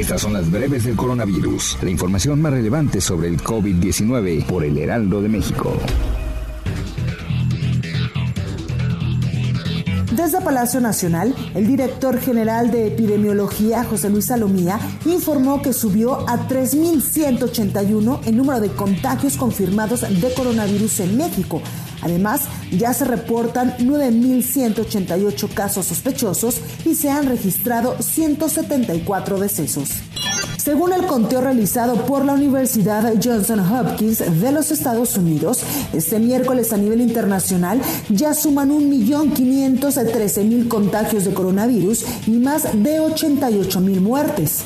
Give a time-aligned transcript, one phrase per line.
[0.00, 4.78] Estas son las breves del coronavirus, la información más relevante sobre el COVID-19 por el
[4.78, 5.76] Heraldo de México.
[10.16, 16.48] Desde Palacio Nacional, el director general de epidemiología, José Luis Salomía, informó que subió a
[16.48, 21.60] 3.181 el número de contagios confirmados de coronavirus en México.
[22.02, 29.90] Además, ya se reportan 9.188 casos sospechosos y se han registrado 174 decesos.
[30.62, 35.62] Según el conteo realizado por la Universidad Johnson Hopkins de los Estados Unidos,
[35.94, 44.00] este miércoles a nivel internacional ya suman 1.513.000 contagios de coronavirus y más de 88.000
[44.00, 44.64] muertes.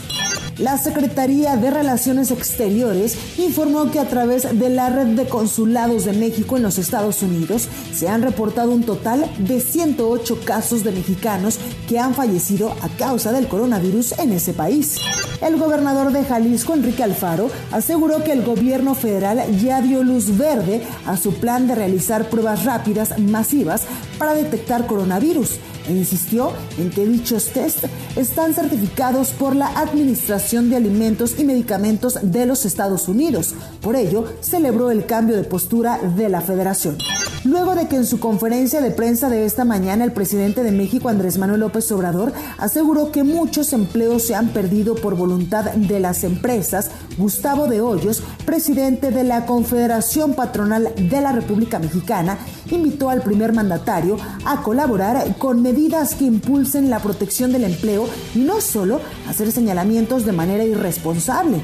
[0.59, 6.13] La Secretaría de Relaciones Exteriores informó que a través de la red de consulados de
[6.13, 11.59] México en los Estados Unidos se han reportado un total de 108 casos de mexicanos
[11.89, 15.01] que han fallecido a causa del coronavirus en ese país.
[15.43, 20.83] El gobernador de Jalisco, Enrique Alfaro, aseguró que el gobierno federal ya dio luz verde
[21.05, 23.83] a su plan de realizar pruebas rápidas masivas
[24.19, 27.85] para detectar coronavirus e insistió en que dichos test
[28.17, 33.55] están certificados por la Administración de Alimentos y Medicamentos de los Estados Unidos.
[33.81, 36.97] Por ello, celebró el cambio de postura de la federación.
[37.45, 41.11] Luego de que en su conferencia de prensa de esta mañana el presidente de México,
[41.11, 46.25] Andrés Manuel López Obrador, aseguró que muchos empleos se han perdido por voluntad de las
[46.25, 52.39] empresas, Gustavo de Hoyos, presidente de la Confederación Patronal de la República Mexicana,
[52.71, 54.17] invitó al primer mandatario
[54.47, 60.25] a colaborar con medidas que impulsen la protección del empleo y no solo hacer señalamientos
[60.25, 61.63] de manera irresponsable.